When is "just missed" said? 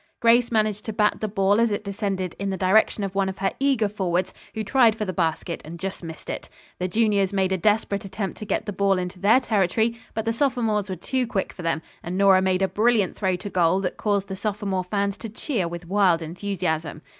5.79-6.27